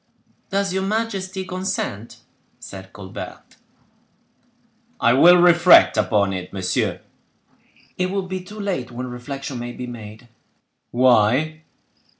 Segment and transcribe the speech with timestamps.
[0.49, 2.21] "Does your majesty consent?"
[2.59, 3.57] said Colbert.
[4.99, 7.01] "I will reflect upon it, monsieur."
[7.99, 10.27] "It will be too late when reflection may be made."
[10.89, 11.61] "Why?"